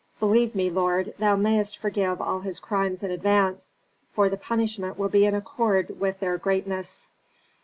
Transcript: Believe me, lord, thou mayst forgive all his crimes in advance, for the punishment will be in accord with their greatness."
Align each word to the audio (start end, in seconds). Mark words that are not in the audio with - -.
Believe 0.19 0.55
me, 0.55 0.71
lord, 0.71 1.13
thou 1.19 1.35
mayst 1.35 1.77
forgive 1.77 2.19
all 2.21 2.39
his 2.39 2.59
crimes 2.59 3.03
in 3.03 3.11
advance, 3.11 3.75
for 4.13 4.29
the 4.29 4.35
punishment 4.35 4.97
will 4.97 5.09
be 5.09 5.27
in 5.27 5.35
accord 5.35 5.99
with 5.99 6.19
their 6.19 6.39
greatness." 6.39 7.07